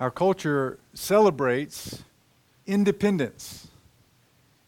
[0.00, 2.04] Our culture celebrates
[2.66, 3.68] independence,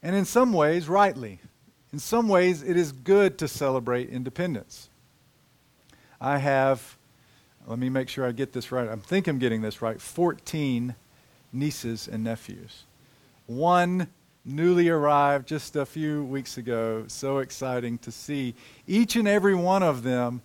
[0.02, 1.40] and in some ways, rightly.
[1.92, 4.88] In some ways, it is good to celebrate independence.
[6.20, 6.96] I have,
[7.66, 8.88] let me make sure I get this right.
[8.88, 10.94] I think I'm getting this right 14
[11.52, 12.84] nieces and nephews.
[13.46, 14.08] One
[14.44, 17.04] newly arrived just a few weeks ago.
[17.08, 18.54] So exciting to see
[18.86, 20.42] each and every one of them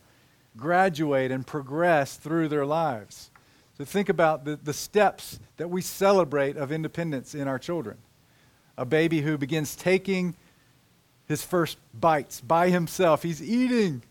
[0.58, 3.30] graduate and progress through their lives.
[3.78, 7.98] So think about the, the steps that we celebrate of independence in our children.
[8.78, 10.36] A baby who begins taking
[11.28, 13.24] his first bites by himself.
[13.24, 14.02] He's eating.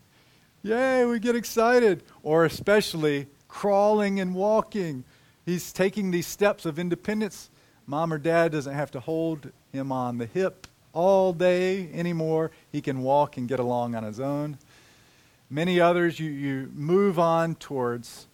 [0.61, 2.03] Yay, we get excited.
[2.21, 5.03] Or especially crawling and walking.
[5.45, 7.49] He's taking these steps of independence.
[7.87, 12.51] Mom or dad doesn't have to hold him on the hip all day anymore.
[12.71, 14.57] He can walk and get along on his own.
[15.49, 18.27] Many others, you, you move on towards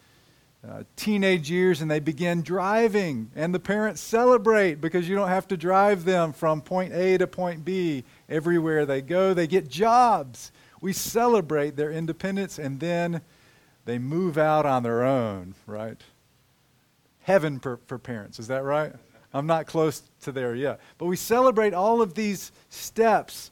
[0.68, 5.48] uh, teenage years and they begin driving, and the parents celebrate because you don't have
[5.48, 9.34] to drive them from point A to point B everywhere they go.
[9.34, 10.52] They get jobs.
[10.80, 13.22] We celebrate their independence, and then
[13.86, 16.00] they move out on their own, right?
[17.22, 18.94] Heaven for, for parents, is that right?
[19.34, 20.80] I'm not close to there yet.
[20.98, 23.52] But we celebrate all of these steps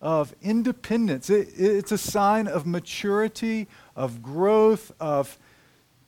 [0.00, 1.30] of independence.
[1.30, 5.38] It, it's a sign of maturity, of growth, of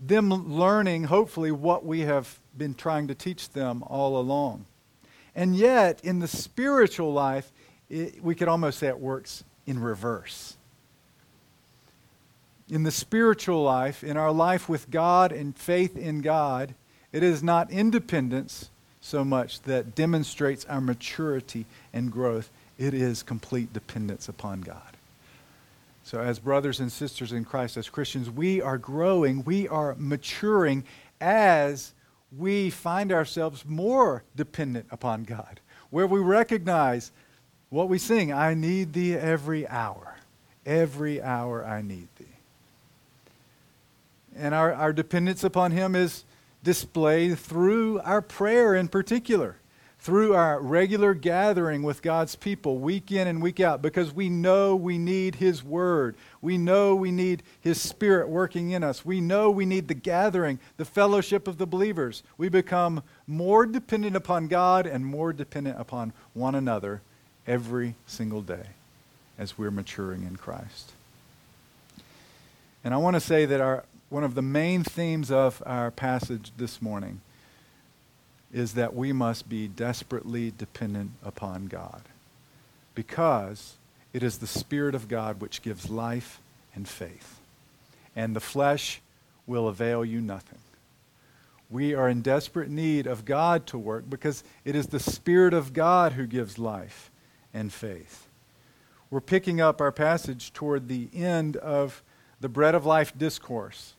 [0.06, 4.66] them learning, hopefully, what we have been trying to teach them all along.
[5.34, 7.50] And yet, in the spiritual life,
[7.91, 10.56] it, we could almost say it works in reverse.
[12.69, 16.74] In the spiritual life, in our life with God and faith in God,
[17.12, 23.72] it is not independence so much that demonstrates our maturity and growth, it is complete
[23.72, 24.93] dependence upon God.
[26.05, 30.84] So, as brothers and sisters in Christ, as Christians, we are growing, we are maturing
[31.19, 31.94] as
[32.36, 37.11] we find ourselves more dependent upon God, where we recognize
[37.70, 40.18] what we sing I need thee every hour.
[40.67, 42.27] Every hour I need thee.
[44.36, 46.24] And our, our dependence upon Him is
[46.62, 49.57] displayed through our prayer in particular
[50.04, 54.76] through our regular gathering with God's people week in and week out because we know
[54.76, 56.14] we need His Word.
[56.42, 59.02] We know we need His Spirit working in us.
[59.02, 62.22] We know we need the gathering, the fellowship of the believers.
[62.36, 67.00] We become more dependent upon God and more dependent upon one another
[67.46, 68.66] every single day
[69.38, 70.92] as we're maturing in Christ.
[72.84, 76.52] And I want to say that our, one of the main themes of our passage
[76.58, 77.22] this morning
[78.54, 82.02] is that we must be desperately dependent upon God
[82.94, 83.74] because
[84.12, 86.40] it is the Spirit of God which gives life
[86.72, 87.40] and faith.
[88.14, 89.00] And the flesh
[89.44, 90.60] will avail you nothing.
[91.68, 95.72] We are in desperate need of God to work because it is the Spirit of
[95.72, 97.10] God who gives life
[97.52, 98.28] and faith.
[99.10, 102.04] We're picking up our passage toward the end of
[102.40, 103.94] the Bread of Life discourse.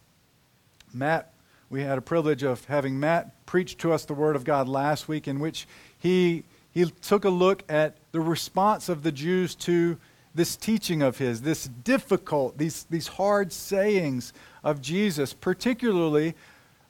[0.93, 1.33] Matt
[1.69, 5.07] we had a privilege of having Matt preach to us the Word of God last
[5.07, 5.67] week, in which
[5.97, 9.97] he, he took a look at the response of the Jews to
[10.35, 14.33] this teaching of his, this difficult, these, these hard sayings
[14.63, 16.35] of Jesus, particularly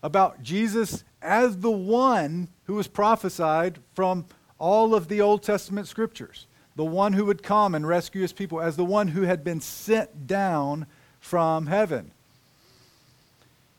[0.01, 4.25] about Jesus as the one who was prophesied from
[4.57, 8.59] all of the Old Testament scriptures, the one who would come and rescue his people,
[8.59, 10.85] as the one who had been sent down
[11.19, 12.11] from heaven.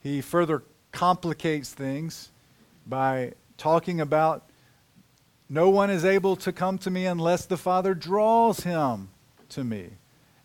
[0.03, 0.63] He further
[0.97, 2.31] complicates things
[2.87, 4.45] by talking about
[5.51, 9.11] no one is able to come to me unless the Father draws him
[9.51, 9.91] to me.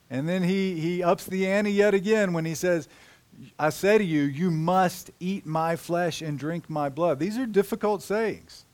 [0.09, 2.89] And then he, he ups the ante yet again when he says,
[3.57, 7.17] I say to you, you must eat my flesh and drink my blood.
[7.17, 8.65] These are difficult sayings.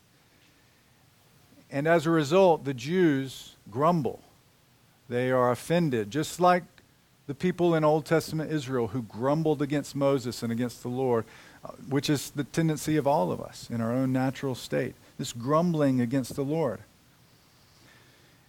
[1.70, 4.20] And as a result, the Jews grumble.
[5.10, 6.64] They are offended, just like
[7.28, 11.24] the people in Old Testament Israel who grumbled against Moses and against the Lord
[11.90, 16.02] which is the tendency of all of us in our own natural state, this grumbling
[16.02, 16.80] against the Lord.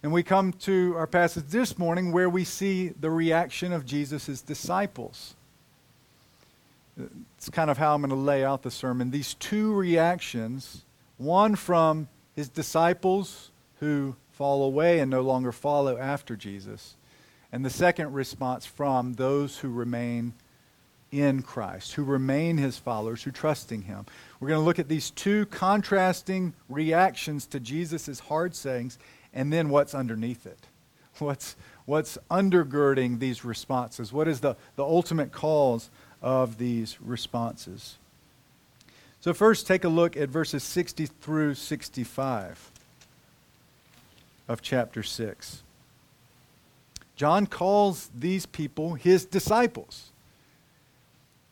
[0.01, 4.41] And we come to our passage this morning where we see the reaction of Jesus'
[4.41, 5.35] disciples.
[7.37, 9.11] It's kind of how I'm going to lay out the sermon.
[9.11, 10.83] These two reactions
[11.19, 13.51] one from his disciples
[13.81, 16.95] who fall away and no longer follow after Jesus,
[17.51, 20.33] and the second response from those who remain
[21.11, 24.05] in Christ, who remain his followers, who trusting him.
[24.39, 28.97] We're going to look at these two contrasting reactions to Jesus' hard sayings
[29.33, 30.59] and then what's underneath it.
[31.19, 34.13] What's, what's undergirding these responses?
[34.13, 35.89] What is the, the ultimate cause
[36.21, 37.97] of these responses?
[39.21, 42.71] So, first, take a look at verses 60 through 65
[44.47, 45.63] of chapter 6.
[47.17, 50.11] John calls these people his disciples.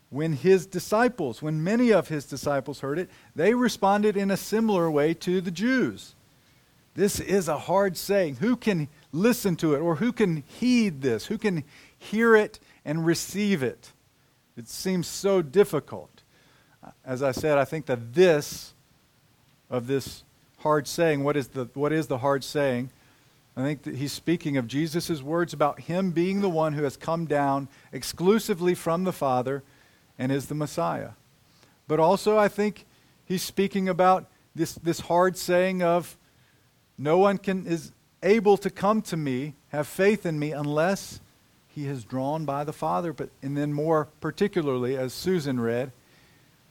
[0.09, 4.89] When his disciples, when many of his disciples heard it, they responded in a similar
[4.89, 6.15] way to the Jews.
[6.95, 8.37] This is a hard saying.
[8.37, 11.27] Who can listen to it or who can heed this?
[11.27, 11.63] Who can
[11.97, 13.91] hear it and receive it?
[14.55, 16.23] It seems so difficult.
[17.05, 18.73] As I said, I think that this
[19.69, 20.23] of this
[20.59, 22.89] hard saying, what is the, what is the hard saying?
[23.55, 26.95] I think that he's speaking of Jesus' words about him being the one who has
[26.95, 29.63] come down exclusively from the Father
[30.17, 31.11] and is the Messiah.
[31.87, 32.85] But also, I think
[33.25, 34.25] he's speaking about
[34.55, 36.17] this, this hard saying of
[36.97, 37.91] no one can, is
[38.23, 41.19] able to come to me, have faith in me, unless
[41.67, 43.13] he is drawn by the Father.
[43.13, 45.91] But, and then, more particularly, as Susan read,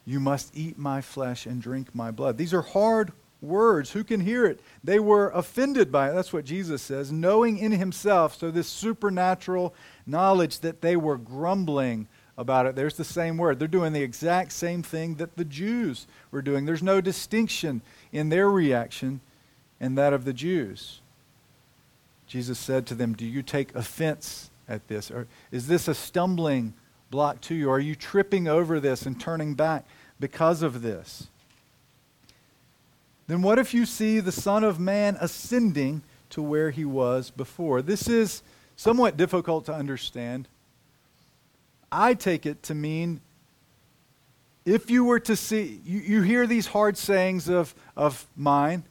[0.04, 2.38] you must eat my flesh and drink my blood.
[2.38, 3.92] These are hard words.
[3.92, 4.60] Who can hear it?
[4.82, 6.14] They were offended by it.
[6.14, 8.36] That's what Jesus says, knowing in himself.
[8.36, 9.74] So, this supernatural
[10.06, 12.08] knowledge that they were grumbling
[12.38, 12.76] about it.
[12.76, 13.58] There's the same word.
[13.58, 16.64] They're doing the exact same thing that the Jews were doing.
[16.64, 19.20] There's no distinction in their reaction
[19.80, 21.00] and that of the Jews.
[22.26, 25.10] Jesus said to them, Do you take offense at this?
[25.10, 26.74] Or is this a stumbling
[27.10, 27.70] block to you?
[27.70, 29.84] Are you tripping over this and turning back
[30.18, 31.28] because of this?
[33.28, 37.82] then what if you see the Son of Man ascending to where he was before?
[37.82, 38.42] This is
[38.76, 40.46] somewhat difficult to understand.
[41.90, 43.20] I take it to mean
[44.64, 48.82] if you were to see, you, you hear these hard sayings of, of mine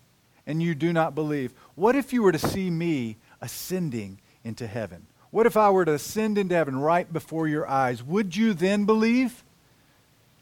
[0.48, 1.54] and you do not believe.
[1.76, 5.06] What if you were to see me ascending into heaven?
[5.32, 8.02] What if I were to ascend into heaven right before your eyes?
[8.02, 9.44] Would you then believe?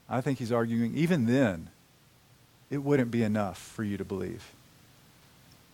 [0.07, 1.69] I think he's arguing, even then,
[2.69, 4.51] it wouldn't be enough for you to believe.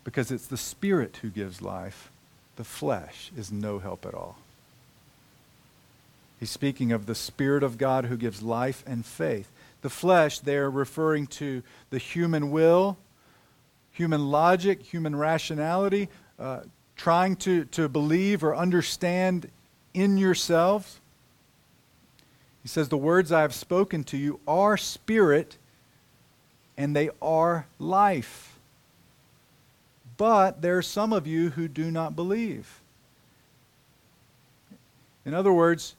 [0.05, 2.09] Because it's the Spirit who gives life,
[2.55, 4.37] the flesh is no help at all.
[6.39, 9.51] He's speaking of the Spirit of God who gives life and faith.
[9.81, 12.97] The flesh, they're referring to the human will,
[13.91, 16.07] human logic, human rationality,
[16.39, 16.61] uh,
[16.95, 19.49] trying to, to believe or understand
[19.93, 20.99] in yourselves.
[22.61, 25.57] He says, The words I have spoken to you are spirit
[26.77, 28.57] and they are life.
[30.15, 32.79] But there are some of you who do not believe.
[35.25, 35.95] In other words,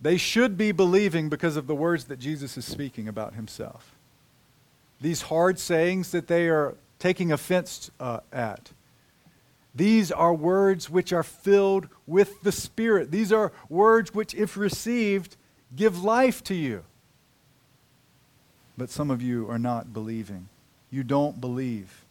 [0.00, 3.94] they should be believing because of the words that Jesus is speaking about himself.
[5.00, 8.70] These hard sayings that they are taking offense uh, at.
[9.74, 13.10] These are words which are filled with the Spirit.
[13.10, 15.36] These are words which, if received,
[15.74, 16.84] give life to you
[18.80, 20.48] but some of you are not believing.
[20.90, 22.06] You don't believe.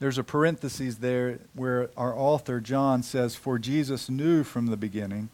[0.00, 5.28] There's a parenthesis there where our author, John, says, For Jesus knew from the beginning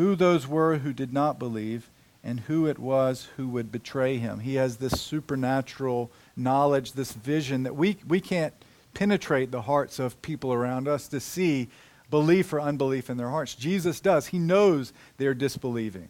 [0.00, 1.90] who those were who did not believe
[2.24, 4.40] and who it was who would betray him.
[4.40, 8.54] He has this supernatural knowledge, this vision that we, we can't
[8.94, 11.68] penetrate the hearts of people around us to see
[12.10, 13.54] belief or unbelief in their hearts.
[13.54, 14.28] Jesus does.
[14.28, 16.08] He knows they're disbelieving.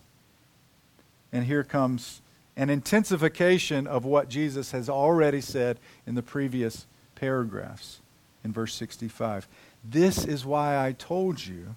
[1.33, 2.23] And here comes
[2.57, 7.99] an intensification of what Jesus has already said in the previous paragraphs
[8.45, 9.49] in verse 65.
[9.85, 11.75] This is why I told you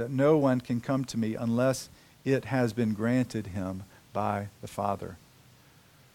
[0.00, 1.90] that no one can come to me unless
[2.24, 3.82] it has been granted him
[4.14, 5.18] by the Father.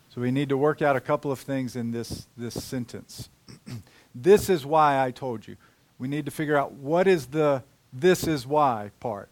[0.09, 3.29] So we need to work out a couple of things in this, this sentence.
[4.15, 5.55] this is why I told you.
[5.99, 7.61] We need to figure out what is the
[7.93, 9.29] this is why part.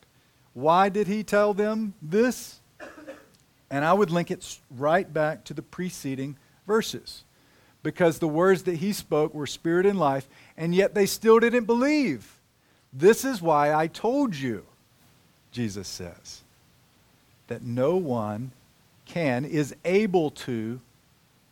[0.54, 2.60] Why did he tell them this?
[3.72, 7.24] And I would link it right back to the preceding verses.
[7.82, 11.66] Because the words that he spoke were spirit and life, and yet they still didn't
[11.66, 12.40] believe.
[12.94, 14.64] This is why I told you,
[15.52, 16.42] Jesus says,
[17.48, 18.52] that no one
[19.06, 20.80] can, is able to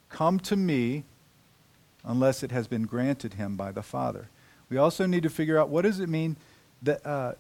[0.10, 1.04] come to me
[2.04, 4.28] unless it has been granted him by the Father.
[4.70, 6.38] We also need to figure out what does it mean
[6.84, 7.34] that, uh,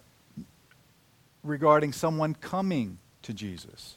[1.43, 3.95] regarding someone coming to Jesus.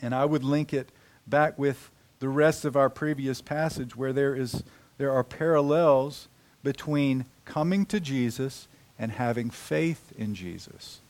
[0.00, 0.90] And I would link it
[1.26, 4.62] back with the rest of our previous passage where there, is,
[4.98, 6.28] there are parallels
[6.62, 11.00] between coming to Jesus and having faith in Jesus.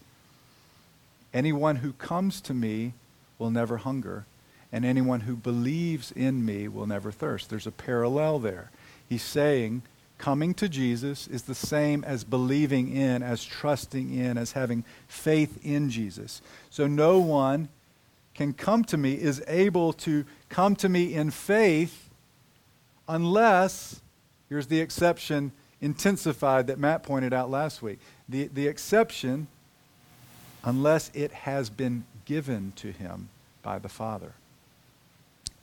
[1.32, 2.94] Anyone who comes to me
[3.38, 4.24] will never hunger,
[4.72, 7.50] and anyone who believes in me will never thirst.
[7.50, 8.70] There's a parallel there.
[9.08, 9.82] He's saying
[10.18, 15.58] coming to Jesus is the same as believing in, as trusting in, as having faith
[15.64, 16.40] in Jesus.
[16.70, 17.68] So no one
[18.34, 22.10] can come to me is able to come to me in faith
[23.08, 24.00] unless,
[24.48, 27.99] here's the exception intensified that Matt pointed out last week.
[28.28, 29.47] The, the exception,
[30.64, 33.28] unless it has been given to him
[33.62, 34.33] by the Father.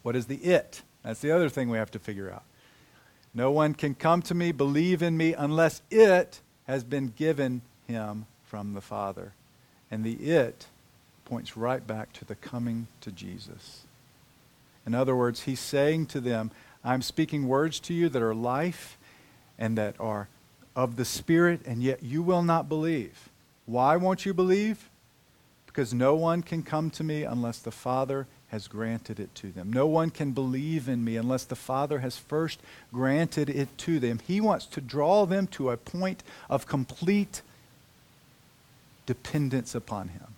[0.02, 0.82] What is the it?
[1.04, 2.44] That's the other thing we have to figure out.
[3.34, 8.26] No one can come to me, believe in me, unless it has been given him
[8.46, 9.34] from the Father.
[9.90, 10.68] And the it
[11.26, 13.82] points right back to the coming to Jesus.
[14.86, 16.52] In other words, he's saying to them,
[16.84, 18.98] I'm speaking words to you that are life
[19.58, 20.28] and that are
[20.76, 23.30] of the Spirit, and yet you will not believe.
[23.66, 24.90] Why won't you believe?
[25.66, 29.74] Because no one can come to me unless the Father has granted it to them.
[29.74, 32.60] No one can believe in me unless the Father has first
[32.92, 34.20] granted it to them.
[34.28, 37.42] He wants to draw them to a point of complete
[39.08, 40.36] dependence upon Him.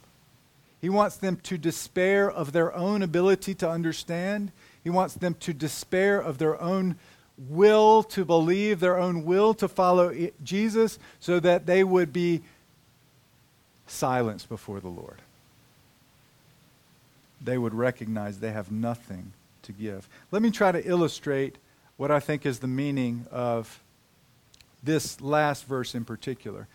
[0.80, 4.52] He wants them to despair of their own ability to understand.
[4.84, 6.96] He wants them to despair of their own
[7.38, 10.14] will to believe, their own will to follow
[10.44, 12.42] Jesus, so that they would be
[13.88, 15.22] silenced before the Lord
[17.46, 20.10] they would recognize they have nothing to give.
[20.32, 21.58] Let me try to illustrate
[21.98, 23.82] what I think is the meaning of
[24.84, 26.68] this last verse in particular.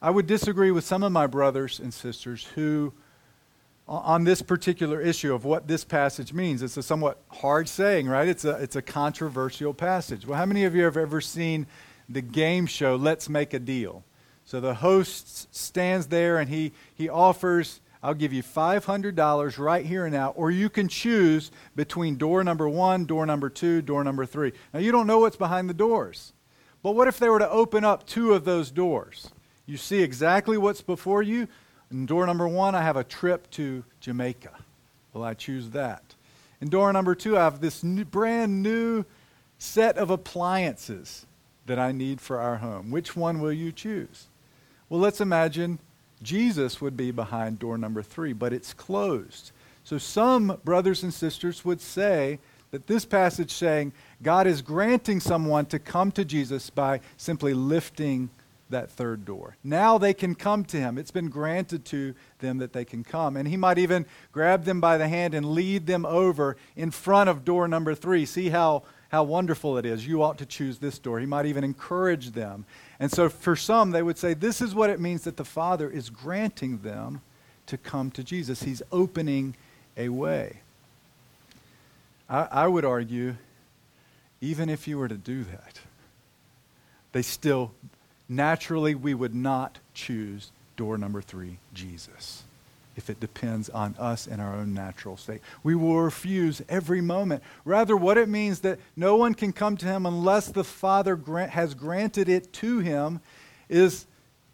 [0.00, 2.92] I would disagree with some of my brothers and sisters who,
[3.86, 8.28] on this particular issue of what this passage means, it's a somewhat hard saying, right?
[8.28, 10.26] It's a, it's a controversial passage.
[10.26, 11.66] Well, how many of you have ever seen
[12.08, 14.04] the game show Let's Make a Deal?
[14.44, 20.04] So the host stands there and he, he offers I'll give you $500 right here
[20.04, 24.26] and now, or you can choose between door number one, door number two, door number
[24.26, 24.52] three.
[24.74, 26.34] Now, you don't know what's behind the doors.
[26.82, 29.30] But what if they were to open up two of those doors?
[29.64, 31.48] You see exactly what's before you.
[31.90, 34.52] In door number one, I have a trip to Jamaica.
[35.12, 36.02] Well, I choose that.
[36.60, 39.04] In door number two, I have this new, brand new
[39.58, 41.26] set of appliances
[41.66, 42.90] that I need for our home.
[42.90, 44.26] Which one will you choose?
[44.88, 45.78] Well, let's imagine
[46.22, 49.52] Jesus would be behind door number three, but it's closed.
[49.84, 52.38] So some brothers and sisters would say
[52.70, 58.30] that this passage saying God is granting someone to come to Jesus by simply lifting
[58.74, 59.56] that third door.
[59.64, 60.98] Now they can come to him.
[60.98, 63.36] It's been granted to them that they can come.
[63.36, 67.28] And he might even grab them by the hand and lead them over in front
[67.28, 68.26] of door number three.
[68.26, 70.06] See how, how wonderful it is.
[70.06, 71.18] You ought to choose this door.
[71.18, 72.66] He might even encourage them
[73.00, 75.90] and so for some, they would say this is what it means that the Father
[75.90, 77.22] is granting them
[77.66, 78.62] to come to Jesus.
[78.62, 79.56] He's opening
[79.96, 80.60] a way.
[82.28, 83.36] I, I would argue,
[84.40, 85.80] even if you were to do that,
[87.12, 87.72] they still,
[88.28, 92.44] naturally, we would not choose door number three, Jesus
[92.96, 95.40] if it depends on us and our own natural state.
[95.62, 97.42] We will refuse every moment.
[97.64, 101.50] Rather, what it means that no one can come to him unless the Father grant,
[101.50, 103.20] has granted it to him
[103.68, 104.06] is,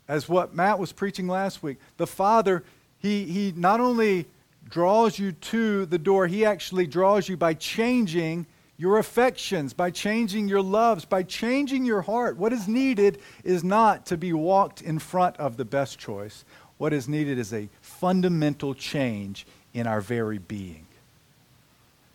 [0.08, 2.64] as what Matt was preaching last week, the Father,
[2.98, 4.26] he, he not only
[4.68, 8.46] draws you to the door, he actually draws you by changing
[8.80, 12.38] your affections, by changing your loves, by changing your heart.
[12.38, 16.46] What is needed is not to be walked in front of the best choice.
[16.78, 20.86] What is needed is a fundamental change in our very being.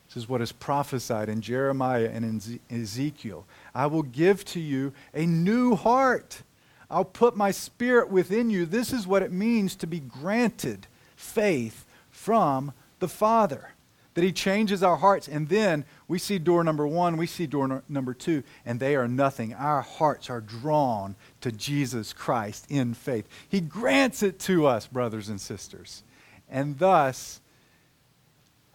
[0.08, 3.46] This is what is prophesied in Jeremiah and in Ezekiel.
[3.76, 6.42] I will give to you a new heart.
[6.90, 8.66] I'll put my spirit within you.
[8.66, 13.75] This is what it means to be granted faith from the Father
[14.16, 15.28] that He changes our hearts.
[15.28, 18.96] And then we see door number one, we see door no- number two, and they
[18.96, 19.54] are nothing.
[19.54, 23.28] Our hearts are drawn to Jesus Christ in faith.
[23.48, 26.04] He grants it to us, brothers and sisters.
[26.50, 27.42] And thus,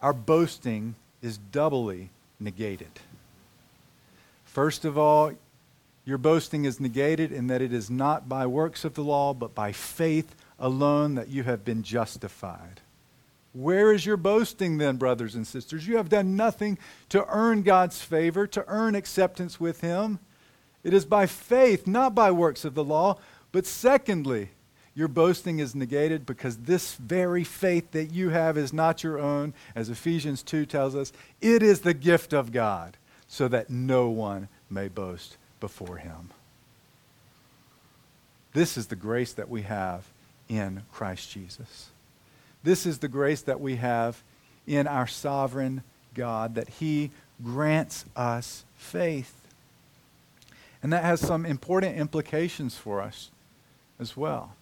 [0.01, 2.99] our boasting is doubly negated.
[4.45, 5.33] First of all,
[6.03, 9.53] your boasting is negated in that it is not by works of the law, but
[9.55, 12.81] by faith alone that you have been justified.
[13.53, 15.87] Where is your boasting then, brothers and sisters?
[15.87, 16.77] You have done nothing
[17.09, 20.19] to earn God's favor, to earn acceptance with Him.
[20.83, 23.17] It is by faith, not by works of the law.
[23.51, 24.49] But secondly,
[24.95, 29.53] your boasting is negated because this very faith that you have is not your own,
[29.75, 31.11] as Ephesians 2 tells us.
[31.41, 36.31] It is the gift of God, so that no one may boast before Him.
[38.53, 40.05] This is the grace that we have
[40.49, 41.90] in Christ Jesus.
[42.63, 44.21] This is the grace that we have
[44.67, 47.11] in our sovereign God, that He
[47.43, 49.35] grants us faith.
[50.83, 53.29] And that has some important implications for us
[53.99, 54.55] as well.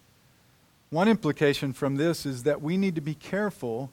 [0.89, 3.91] One implication from this is that we need to be careful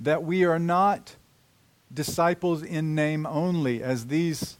[0.00, 1.16] that we are not
[1.92, 4.56] disciples in name only, as these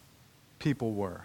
[0.59, 1.23] people were.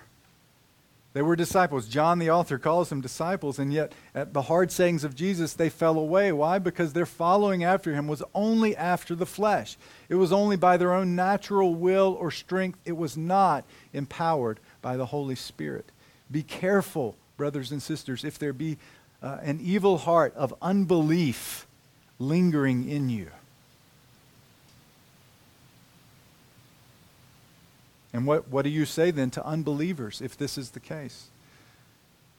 [1.15, 1.87] They were disciples.
[1.87, 5.69] John, the author, calls them disciples, and yet at the hard sayings of Jesus, they
[5.69, 6.33] fell away.
[6.33, 6.59] Why?
[6.59, 9.77] Because their following after him was only after the flesh.
[10.09, 12.79] It was only by their own natural will or strength.
[12.83, 15.89] It was not empowered by the Holy Spirit.
[16.29, 18.77] Be careful, brothers and sisters, if there be
[19.23, 21.65] uh, an evil heart of unbelief
[22.19, 23.31] lingering in you.
[28.15, 31.27] And what, what do you say then to unbelievers if this is the case?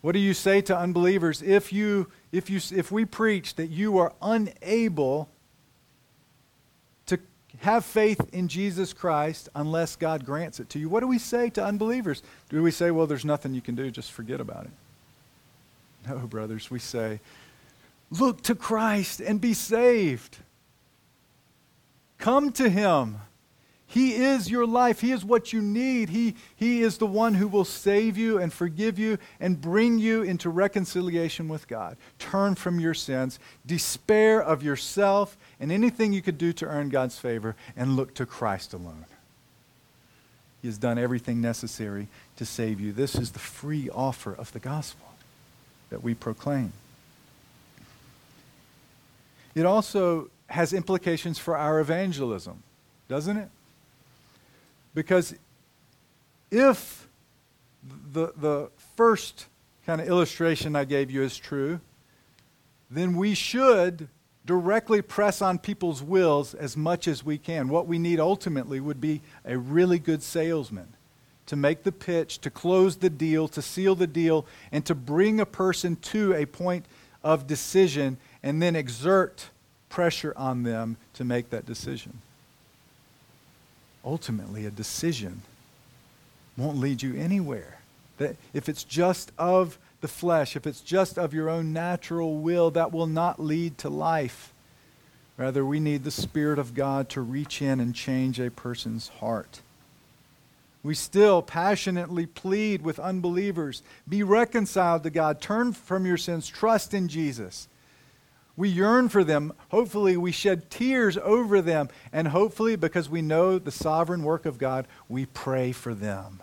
[0.01, 3.99] What do you say to unbelievers if, you, if, you, if we preach that you
[3.99, 5.29] are unable
[7.05, 7.19] to
[7.59, 10.89] have faith in Jesus Christ unless God grants it to you?
[10.89, 12.23] What do we say to unbelievers?
[12.49, 14.71] Do we say, well, there's nothing you can do, just forget about it?
[16.09, 17.21] No, brothers, we say,
[18.11, 20.39] look to Christ and be saved.
[22.17, 23.19] Come to Him.
[23.89, 25.01] He is your life.
[25.01, 26.09] He is what you need.
[26.09, 30.23] He, he is the one who will save you and forgive you and bring you
[30.23, 31.97] into reconciliation with God.
[32.19, 37.19] Turn from your sins, despair of yourself and anything you could do to earn God's
[37.19, 39.07] favor, and look to Christ alone.
[40.63, 42.93] He has done everything necessary to save you.
[42.93, 45.07] This is the free offer of the gospel
[45.91, 46.73] that we proclaim.
[49.55, 52.63] It also has implications for our evangelism,
[53.09, 53.49] doesn't it?
[54.97, 55.35] Because
[56.51, 57.07] if
[58.13, 59.47] the, the first
[59.85, 61.81] kind of illustration I gave you is true,
[62.91, 64.09] then we should
[64.47, 67.69] directly press on people's wills as much as we can.
[67.69, 70.89] What we need ultimately would be a really good salesman
[71.45, 75.41] to make the pitch, to close the deal, to seal the deal, and to bring
[75.41, 76.87] a person to a point
[77.23, 79.51] of decision and then exert
[79.91, 82.23] pressure on them to make that decision
[84.07, 85.43] ultimately a decision
[86.57, 87.81] won't lead you anywhere.
[88.19, 92.71] That if it's just of the flesh, if it's just of your own natural will,
[92.71, 94.53] that will not lead to life.
[95.37, 99.61] Rather, we need the Spirit of God to reach in and change a person's heart.
[100.83, 106.95] We still passionately plead with unbelievers be reconciled to God, turn from your sins, trust
[106.95, 107.69] in Jesus.
[108.57, 109.53] We yearn for them.
[109.71, 111.89] Hopefully, we shed tears over them.
[112.13, 116.43] And hopefully, because we know the sovereign work of God, we pray for them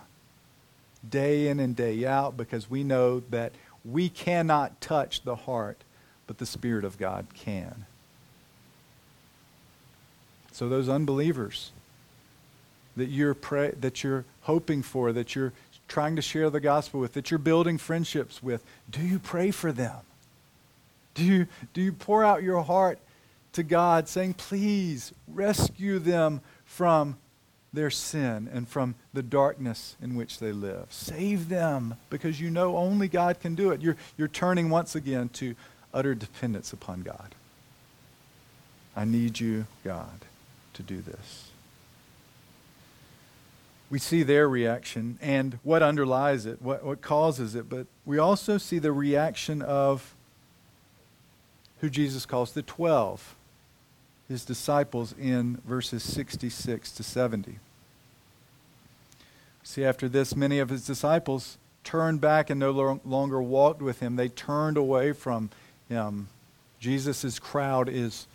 [1.10, 3.52] day in and day out because we know that
[3.84, 5.78] we cannot touch the heart,
[6.28, 7.86] but the Spirit of God can.
[10.52, 11.72] So, those unbelievers
[12.96, 15.52] that you're, pray, that you're hoping for, that you're
[15.88, 19.72] trying to share the gospel with, that you're building friendships with, do you pray for
[19.72, 19.98] them?
[21.14, 23.00] Do you, do you pour out your heart
[23.54, 27.18] to God saying, please rescue them from
[27.72, 30.88] their sin and from the darkness in which they live?
[30.90, 33.82] Save them because you know only God can do it.
[33.82, 35.56] You're, you're turning once again to
[35.94, 37.36] utter dependence upon God.
[38.96, 40.26] I need you, God,
[40.74, 41.50] to do this.
[43.90, 48.58] We see their reaction and what underlies it, what, what causes it, but we also
[48.58, 50.16] see the reaction of
[51.84, 53.36] who Jesus calls the 12,
[54.30, 57.60] his disciples, in verses 66 to 70.
[59.64, 64.16] See, after this, many of his disciples turned back and no longer walked with him.
[64.16, 65.50] They turned away from
[65.90, 66.30] him.
[66.80, 68.28] Jesus' crowd is,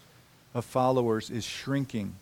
[0.52, 2.16] of followers is shrinking.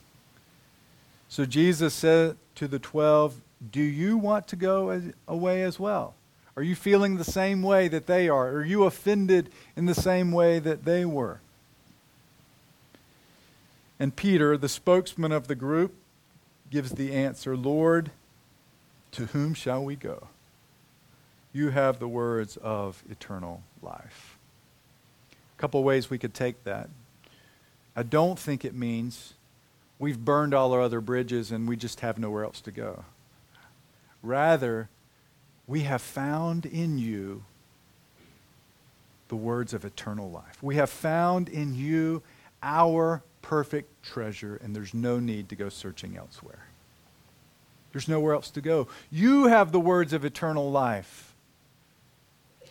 [1.28, 3.34] So Jesus said to the twelve,
[3.72, 6.14] Do you want to go away as well?
[6.56, 8.48] Are you feeling the same way that they are?
[8.48, 11.40] Are you offended in the same way that they were?
[14.00, 15.94] And Peter, the spokesman of the group,
[16.70, 18.10] gives the answer Lord,
[19.12, 20.28] to whom shall we go?
[21.52, 24.36] You have the words of eternal life.
[25.32, 26.88] A couple ways we could take that.
[27.94, 29.34] I don't think it means
[29.98, 33.04] we've burned all our other bridges and we just have nowhere else to go.
[34.22, 34.90] Rather,
[35.66, 37.44] we have found in you
[39.28, 40.62] the words of eternal life.
[40.62, 42.22] We have found in you
[42.62, 46.66] our perfect treasure, and there's no need to go searching elsewhere.
[47.92, 48.88] There's nowhere else to go.
[49.10, 51.34] You have the words of eternal life.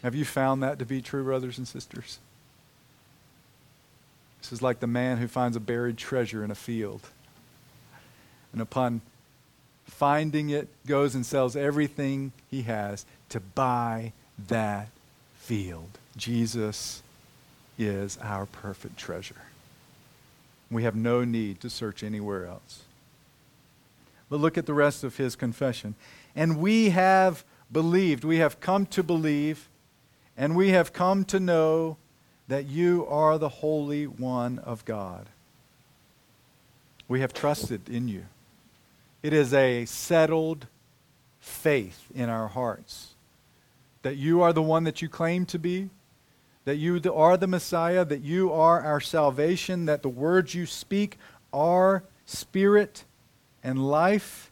[0.04, 2.20] Have you found that to be true, brothers and sisters?
[4.42, 7.02] This is like the man who finds a buried treasure in a field.
[8.54, 9.02] And upon
[9.86, 14.12] finding it, goes and sells everything he has to buy
[14.48, 14.90] that
[15.38, 15.98] field.
[16.18, 17.02] Jesus
[17.78, 19.36] is our perfect treasure.
[20.72, 22.84] We have no need to search anywhere else.
[24.30, 25.96] But look at the rest of his confession.
[26.36, 29.70] And we have believed, we have come to believe,
[30.36, 31.98] and we have come to know
[32.48, 35.28] that you are the Holy One of God.
[37.08, 38.26] We have trusted in you.
[39.26, 40.68] It is a settled
[41.40, 43.16] faith in our hearts
[44.04, 45.90] that you are the one that you claim to be,
[46.66, 51.18] that you are the Messiah, that you are our salvation, that the words you speak
[51.52, 53.04] are spirit
[53.64, 54.52] and life.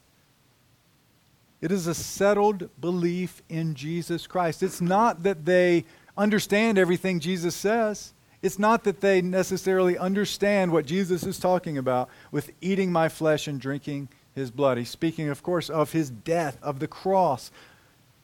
[1.61, 4.63] It is a settled belief in Jesus Christ.
[4.63, 5.85] It's not that they
[6.17, 8.15] understand everything Jesus says.
[8.41, 13.47] It's not that they necessarily understand what Jesus is talking about with eating my flesh
[13.47, 14.77] and drinking his blood.
[14.77, 17.51] He's speaking, of course, of his death, of the cross,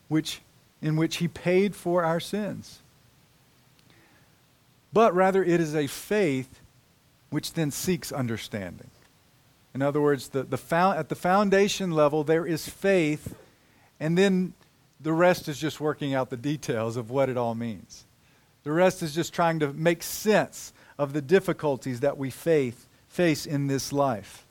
[0.08, 0.42] which,
[0.82, 2.80] in which he paid for our sins
[4.92, 6.62] but rather it is a faith
[7.30, 8.90] which then seeks understanding.
[9.74, 13.36] In other words, the, the at the foundation level, there is faith,
[14.00, 14.54] and then
[15.00, 18.06] the rest is just working out the details of what it all means.
[18.64, 23.46] The rest is just trying to make sense of the difficulties that we faith, face
[23.46, 24.46] in this life.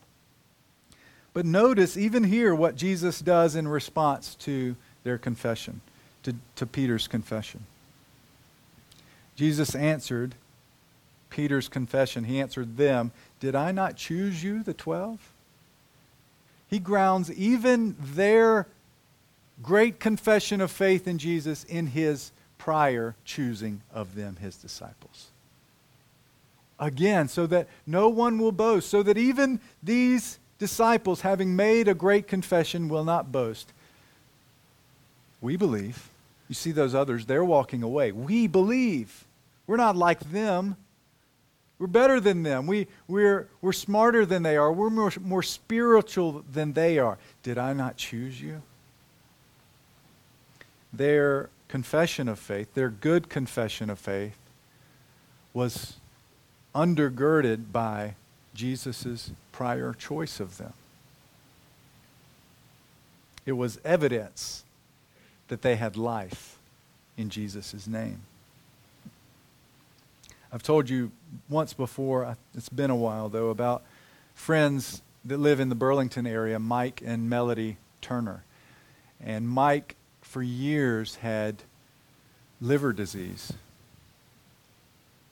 [1.33, 5.81] But notice, even here, what Jesus does in response to their confession,
[6.23, 7.65] to, to Peter's confession.
[9.35, 10.35] Jesus answered
[11.29, 12.25] Peter's confession.
[12.25, 15.19] He answered them, Did I not choose you, the twelve?
[16.67, 18.67] He grounds even their
[19.61, 25.27] great confession of faith in Jesus in his prior choosing of them, his disciples.
[26.79, 31.93] Again, so that no one will boast, so that even these disciples, having made a
[31.93, 33.71] great confession, will not boast.
[35.41, 36.09] We believe.
[36.47, 38.11] You see those others, they're walking away.
[38.11, 39.25] We believe.
[39.65, 40.75] We're not like them.
[41.77, 42.67] We're better than them.
[42.67, 44.71] We, we're, we're smarter than they are.
[44.71, 47.17] We're more, more spiritual than they are.
[47.41, 48.61] Did I not choose you?
[50.91, 54.35] Their confession of faith, their good confession of faith,
[55.53, 55.95] was
[56.75, 58.15] undergirded by
[58.59, 60.73] Jesus' prior choice of them.
[63.45, 64.65] It was evidence
[65.47, 66.57] that they had life
[67.15, 68.19] in Jesus' name.
[70.51, 71.11] I've told you
[71.47, 73.81] once before, it's been a while though, about
[74.33, 78.43] friends that live in the Burlington area, Mike and Melody Turner.
[79.23, 81.63] And Mike, for years, had
[82.59, 83.53] liver disease.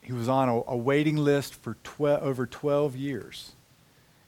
[0.07, 3.51] He was on a, a waiting list for over 12 years.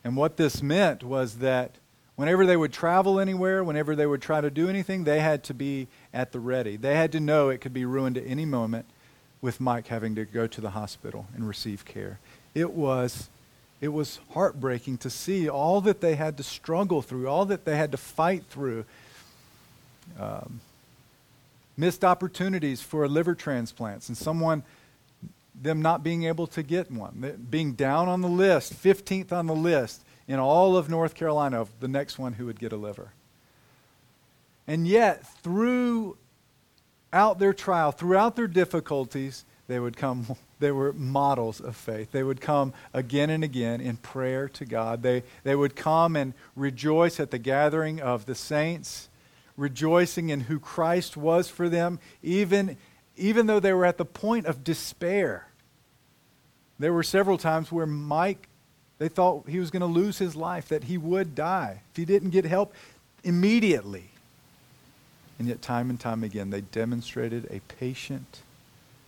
[0.04, 1.76] And what this meant was that
[2.18, 5.54] whenever they would travel anywhere, whenever they would try to do anything, they had to
[5.54, 6.76] be at the ready.
[6.76, 8.88] They had to know it could be ruined at any moment
[9.42, 12.20] with Mike having to go to the hospital and receive care.
[12.54, 13.30] It was,
[13.80, 17.78] it was heartbreaking to see all that they had to struggle through, all that they
[17.78, 18.84] had to fight through.
[20.20, 20.60] Um,
[21.78, 24.63] missed opportunities for liver transplants and someone
[25.62, 29.56] them not being able to get one being down on the list 15th on the
[29.56, 33.12] list in all of north carolina of the next one who would get a liver
[34.69, 36.13] and yet throughout
[37.39, 42.12] their trial, throughout their difficulties, they would come, they were models of faith.
[42.12, 45.02] They would come again and again in prayer to God.
[45.02, 49.10] They, they would come and rejoice at the gathering of the saints,
[49.58, 52.78] rejoicing in who Christ was for them, even,
[53.20, 55.48] even though they were at the point of despair.
[56.80, 58.48] There were several times where Mike,
[58.98, 62.06] they thought he was going to lose his life, that he would die if he
[62.06, 62.74] didn't get help
[63.24, 64.10] immediately.
[65.38, 68.42] And yet, time and time again, they demonstrated a patient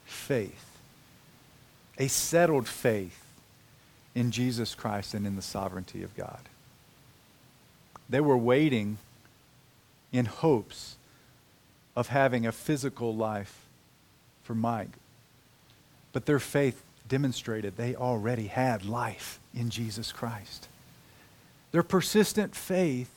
[0.06, 0.78] faith,
[1.98, 3.24] a settled faith
[4.14, 6.42] in Jesus Christ and in the sovereignty of God.
[8.10, 8.98] They were waiting
[10.12, 10.98] in hopes
[11.96, 13.62] of having a physical life
[14.52, 14.98] for Mike.
[16.12, 20.68] But their faith demonstrated they already had life in Jesus Christ.
[21.72, 23.10] Their persistent faith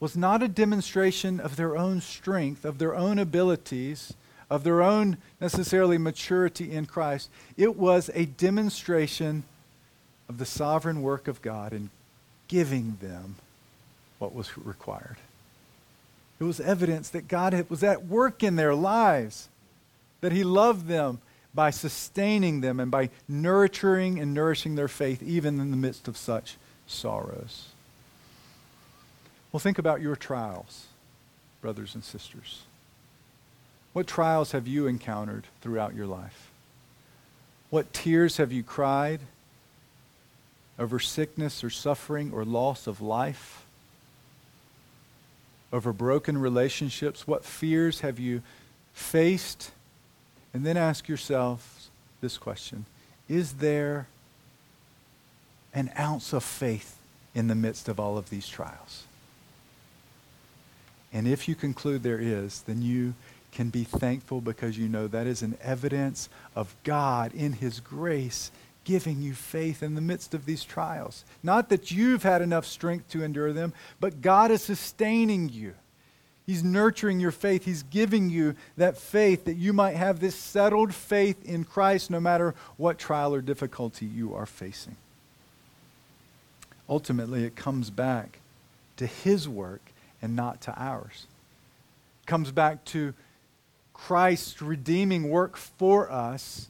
[0.00, 4.14] was not a demonstration of their own strength, of their own abilities,
[4.50, 7.30] of their own necessarily maturity in Christ.
[7.56, 9.44] It was a demonstration
[10.28, 11.90] of the sovereign work of God in
[12.48, 13.36] giving them
[14.18, 15.18] what was required.
[16.40, 19.48] It was evidence that God was at work in their lives,
[20.22, 21.20] that He loved them
[21.54, 26.16] by sustaining them and by nurturing and nourishing their faith even in the midst of
[26.16, 26.56] such
[26.86, 27.68] sorrows.
[29.52, 30.86] Well, think about your trials,
[31.60, 32.62] brothers and sisters.
[33.92, 36.50] What trials have you encountered throughout your life?
[37.68, 39.20] What tears have you cried?
[40.78, 43.64] over sickness or suffering or loss of life?
[45.72, 47.26] Over broken relationships?
[47.26, 48.42] What fears have you
[48.92, 49.70] faced?
[50.54, 51.88] And then ask yourself
[52.20, 52.86] this question
[53.28, 54.06] Is there
[55.74, 56.96] an ounce of faith
[57.34, 59.04] in the midst of all of these trials?
[61.12, 63.14] And if you conclude there is, then you
[63.52, 68.50] can be thankful because you know that is an evidence of God in His grace
[68.84, 71.24] giving you faith in the midst of these trials.
[71.42, 75.74] Not that you've had enough strength to endure them, but God is sustaining you.
[76.52, 77.64] He's nurturing your faith.
[77.64, 82.20] He's giving you that faith that you might have this settled faith in Christ no
[82.20, 84.96] matter what trial or difficulty you are facing.
[86.90, 88.40] Ultimately, it comes back
[88.98, 89.80] to His work
[90.20, 91.26] and not to ours.
[92.22, 93.14] It comes back to
[93.94, 96.68] Christ's redeeming work for us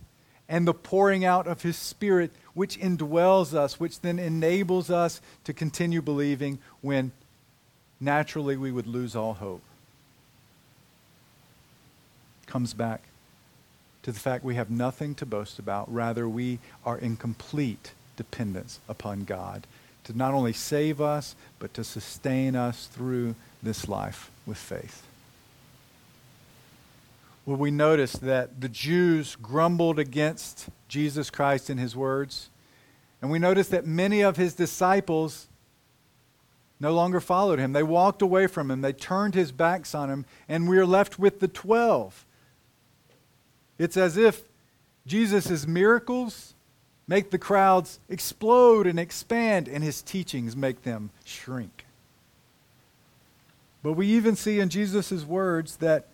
[0.48, 5.52] and the pouring out of His Spirit, which indwells us, which then enables us to
[5.52, 7.10] continue believing when
[7.98, 9.60] naturally we would lose all hope.
[12.52, 13.00] Comes back
[14.02, 15.90] to the fact we have nothing to boast about.
[15.90, 19.66] Rather, we are in complete dependence upon God
[20.04, 25.02] to not only save us, but to sustain us through this life with faith.
[27.46, 32.50] Well, we notice that the Jews grumbled against Jesus Christ in his words.
[33.22, 35.46] And we notice that many of his disciples
[36.78, 37.72] no longer followed him.
[37.72, 41.18] They walked away from him, they turned his backs on him, and we are left
[41.18, 42.26] with the 12.
[43.82, 44.42] It's as if
[45.08, 46.54] Jesus' miracles
[47.08, 51.84] make the crowds explode and expand, and his teachings make them shrink.
[53.82, 56.06] But we even see in Jesus' words that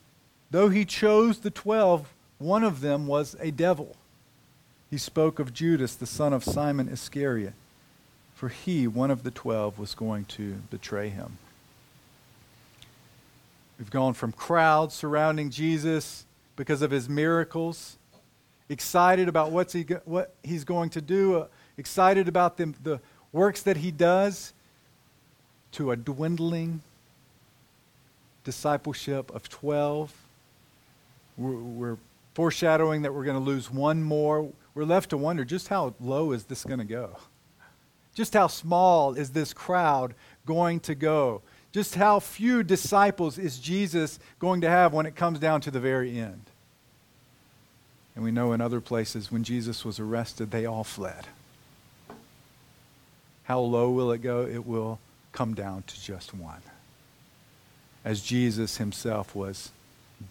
[0.51, 3.97] though he chose the twelve, one of them was a devil.
[4.91, 7.53] He spoke of Judas, the son of Simon Iscariot,
[8.35, 11.37] for he, one of the twelve, was going to betray him.
[13.79, 16.25] We've gone from crowds surrounding Jesus
[16.59, 17.97] because of his miracles,
[18.69, 21.47] excited about what's he, what he's going to do, uh,
[21.79, 23.01] excited about the, the
[23.33, 24.53] works that he does,
[25.71, 26.83] to a dwindling
[28.43, 30.13] discipleship of 12.
[31.37, 31.97] We're, we're
[32.35, 34.51] foreshadowing that we're going to lose one more.
[34.75, 37.17] We're left to wonder just how low is this going to go?
[38.15, 41.41] Just how small is this crowd going to go?
[41.73, 45.81] Just how few disciples is Jesus going to have when it comes down to the
[45.81, 46.43] very end?
[48.15, 51.27] And we know in other places when Jesus was arrested, they all fled.
[53.45, 54.47] How low will it go?
[54.47, 54.99] It will
[55.33, 56.63] come down to just one.
[58.05, 59.71] As Jesus himself was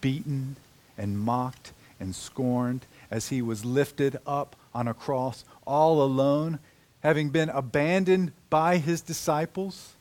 [0.00, 0.56] beaten
[0.96, 6.58] and mocked and scorned, as he was lifted up on a cross all alone,
[7.00, 9.94] having been abandoned by his disciples,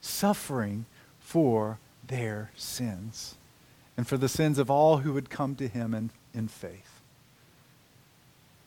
[0.00, 0.86] suffering
[1.20, 3.36] for their sins
[3.96, 7.00] and for the sins of all who would come to him in, in faith.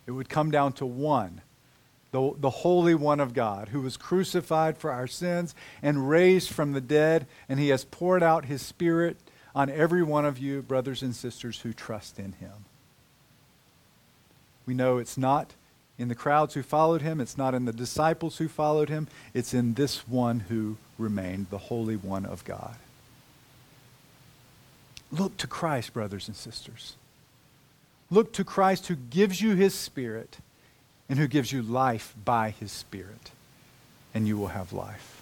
[0.05, 1.41] It would come down to one,
[2.11, 6.73] the, the Holy One of God, who was crucified for our sins and raised from
[6.73, 9.17] the dead, and he has poured out his Spirit
[9.55, 12.65] on every one of you, brothers and sisters, who trust in him.
[14.65, 15.53] We know it's not
[16.01, 19.53] in the crowds who followed him, it's not in the disciples who followed him, it's
[19.53, 22.75] in this one who remained, the Holy One of God.
[25.11, 26.95] Look to Christ, brothers and sisters.
[28.09, 30.37] Look to Christ who gives you his Spirit
[31.07, 33.29] and who gives you life by his Spirit,
[34.15, 35.21] and you will have life.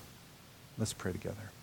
[0.78, 1.59] Let's pray together.